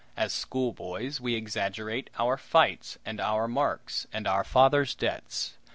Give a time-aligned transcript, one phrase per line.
[0.17, 5.53] As schoolboys, we exaggerate our fights and our marks and our fathers' debts.